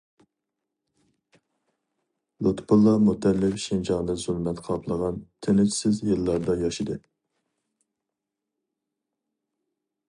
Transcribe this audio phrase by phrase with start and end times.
[2.47, 6.99] لۇتپۇللا مۇتەللىپ شىنجاڭنى زۇلمەت قاپلىغان تىنچسىز يىللاردا ياشىدى.